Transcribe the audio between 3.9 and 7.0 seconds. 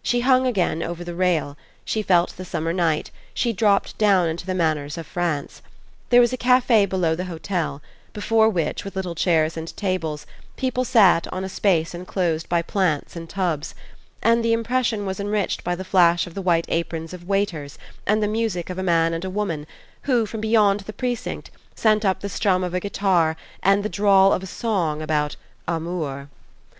down into the manners of France. There was a café